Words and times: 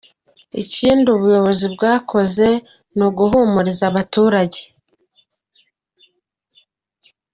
Ikindi 0.61 1.07
ubuyobozi 1.15 1.65
bwakozwe 1.75 2.47
ni 2.95 3.03
uguhumuriza 3.07 3.83
abaturage. 3.91 4.61